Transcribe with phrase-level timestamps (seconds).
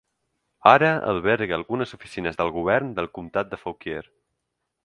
[0.69, 4.05] Ara alberga algunes oficines del govern del Comtat de Fauquier.